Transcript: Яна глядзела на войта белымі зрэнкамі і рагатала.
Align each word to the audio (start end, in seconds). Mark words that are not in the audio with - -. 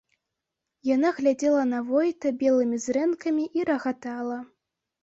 Яна 0.95 1.11
глядзела 1.17 1.67
на 1.75 1.83
войта 1.91 2.27
белымі 2.43 2.77
зрэнкамі 2.89 3.45
і 3.61 3.71
рагатала. 3.73 4.45